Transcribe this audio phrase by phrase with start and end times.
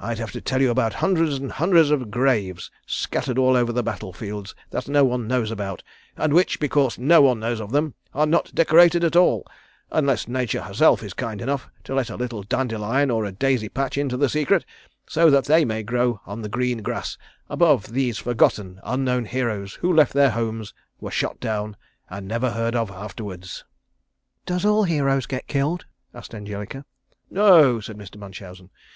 [0.00, 4.12] I'd have to tell you about hundreds and hundreds of graves scattered over the battle
[4.12, 5.84] fields that no one knows about,
[6.16, 9.46] and which, because no one knows of them, are not decorated at all,
[9.92, 13.96] unless Nature herself is kind enough to let a little dandelion or a daisy patch
[13.96, 14.64] into the secret,
[15.06, 17.16] so that they may grow on the green grass
[17.48, 21.76] above these forgotten, unknown heroes who left their homes, were shot down
[22.08, 23.62] and never heard of afterwards."
[24.46, 26.84] "Does all heroes get killed?" asked Angelica.
[27.30, 28.16] "No," said Mr.
[28.16, 28.70] Munchausen.